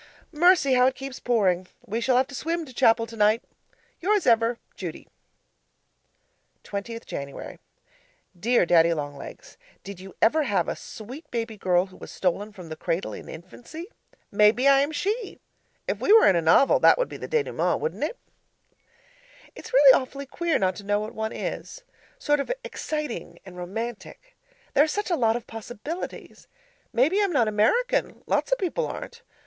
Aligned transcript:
Mercy! 0.31 0.73
how 0.73 0.87
it 0.87 0.95
keeps 0.95 1.19
Pouring. 1.19 1.67
We 1.85 2.01
shall 2.01 2.17
have 2.17 2.25
to 2.29 2.33
swim 2.33 2.65
to 2.65 2.73
chapel 2.73 3.05
tonight. 3.05 3.43
Yours 3.99 4.25
ever, 4.25 4.57
Judy 4.75 5.07
20th 6.63 7.05
Jan. 7.05 7.59
Dear 8.35 8.65
Daddy 8.65 8.95
Long 8.95 9.15
Legs, 9.15 9.59
Did 9.83 9.99
you 9.99 10.15
ever 10.19 10.41
have 10.41 10.67
a 10.67 10.75
sweet 10.75 11.29
baby 11.29 11.55
girl 11.55 11.85
who 11.85 11.97
was 11.97 12.09
stolen 12.09 12.51
from 12.51 12.69
the 12.69 12.75
cradle 12.75 13.13
in 13.13 13.29
infancy? 13.29 13.91
Maybe 14.31 14.67
I 14.67 14.79
am 14.79 14.91
she! 14.91 15.37
If 15.87 16.01
we 16.01 16.11
were 16.11 16.25
in 16.25 16.35
a 16.35 16.41
novel, 16.41 16.79
that 16.79 16.97
would 16.97 17.07
be 17.07 17.17
the 17.17 17.27
denouement, 17.27 17.79
wouldn't 17.79 18.03
it? 18.03 18.17
It's 19.55 19.71
really 19.71 19.93
awfully 20.01 20.25
queer 20.25 20.57
not 20.57 20.75
to 20.77 20.83
know 20.83 20.99
what 20.99 21.13
one 21.13 21.31
is 21.31 21.83
sort 22.17 22.39
of 22.39 22.51
exciting 22.63 23.37
and 23.45 23.55
romantic. 23.55 24.35
There 24.73 24.83
are 24.83 24.87
such 24.87 25.11
a 25.11 25.15
lot 25.15 25.35
of 25.35 25.45
possibilities. 25.45 26.47
Maybe 26.91 27.21
I'm 27.21 27.31
not 27.31 27.47
American; 27.47 28.23
lots 28.25 28.51
of 28.51 28.57
people 28.57 28.87
aren't. 28.87 29.21